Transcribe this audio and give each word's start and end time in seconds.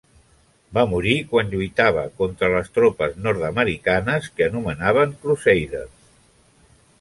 Va 0.75 0.83
morir 0.93 1.11
quan 1.33 1.51
lluitava 1.51 2.05
contra 2.21 2.49
les 2.53 2.71
tropes 2.77 3.13
nord-americanes 3.27 4.31
que 4.39 4.47
anomenaven 4.49 5.15
"Crusaders". 5.27 5.93